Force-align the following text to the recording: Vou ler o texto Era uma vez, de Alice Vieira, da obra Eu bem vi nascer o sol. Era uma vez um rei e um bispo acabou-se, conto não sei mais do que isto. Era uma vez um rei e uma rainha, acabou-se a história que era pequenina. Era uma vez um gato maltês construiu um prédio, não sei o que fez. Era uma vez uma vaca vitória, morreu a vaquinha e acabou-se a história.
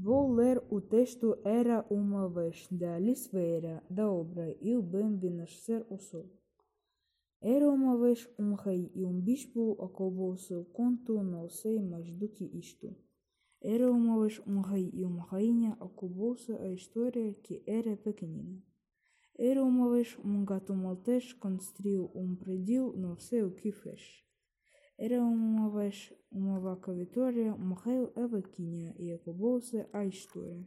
Vou 0.00 0.32
ler 0.32 0.62
o 0.70 0.80
texto 0.80 1.36
Era 1.44 1.84
uma 1.90 2.28
vez, 2.28 2.68
de 2.70 2.84
Alice 2.84 3.28
Vieira, 3.32 3.82
da 3.90 4.08
obra 4.08 4.56
Eu 4.62 4.80
bem 4.80 5.16
vi 5.16 5.28
nascer 5.28 5.84
o 5.90 5.98
sol. 5.98 6.30
Era 7.40 7.68
uma 7.68 7.98
vez 7.98 8.28
um 8.38 8.54
rei 8.54 8.92
e 8.94 9.04
um 9.04 9.20
bispo 9.20 9.76
acabou-se, 9.82 10.54
conto 10.72 11.20
não 11.24 11.48
sei 11.48 11.82
mais 11.82 12.08
do 12.12 12.28
que 12.28 12.44
isto. 12.44 12.94
Era 13.60 13.90
uma 13.90 14.20
vez 14.20 14.40
um 14.46 14.60
rei 14.60 14.88
e 14.94 15.04
uma 15.04 15.24
rainha, 15.24 15.76
acabou-se 15.80 16.52
a 16.52 16.68
história 16.72 17.34
que 17.42 17.60
era 17.66 17.96
pequenina. 17.96 18.62
Era 19.36 19.64
uma 19.64 19.90
vez 19.90 20.16
um 20.24 20.44
gato 20.44 20.76
maltês 20.76 21.32
construiu 21.32 22.08
um 22.14 22.36
prédio, 22.36 22.94
não 22.96 23.18
sei 23.18 23.42
o 23.42 23.50
que 23.50 23.72
fez. 23.72 24.27
Era 25.00 25.22
uma 25.22 25.70
vez 25.70 26.12
uma 26.32 26.58
vaca 26.58 26.92
vitória, 26.92 27.54
morreu 27.54 28.12
a 28.16 28.26
vaquinha 28.26 28.92
e 28.98 29.12
acabou-se 29.12 29.86
a 29.92 30.04
história. 30.04 30.66